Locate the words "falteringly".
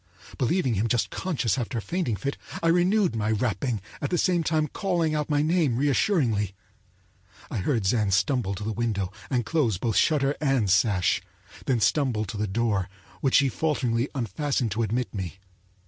13.49-14.09